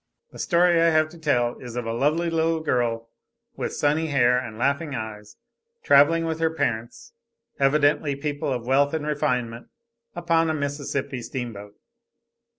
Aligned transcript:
The 0.31 0.39
story 0.39 0.81
I 0.81 0.89
have 0.89 1.09
to 1.09 1.19
tell 1.19 1.59
is 1.59 1.75
of 1.75 1.85
a 1.85 1.93
lovely 1.93 2.31
little 2.31 2.61
girl, 2.61 3.11
with 3.55 3.75
sunny 3.75 4.07
hair 4.07 4.35
and 4.35 4.57
laughing 4.57 4.95
eyes, 4.95 5.37
traveling 5.83 6.25
with 6.25 6.39
her 6.39 6.49
parents, 6.49 7.13
evidently 7.59 8.15
people 8.15 8.51
of 8.51 8.65
wealth 8.65 8.95
and 8.95 9.05
refinement, 9.05 9.67
upon 10.15 10.49
a 10.49 10.55
Mississippi 10.55 11.21
steamboat. 11.21 11.75